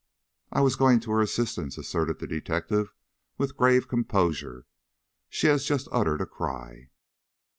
[0.51, 2.91] "I was going to her assistance," asserted the detective,
[3.37, 4.65] with grave composure.
[5.29, 6.89] "She has just uttered a cry."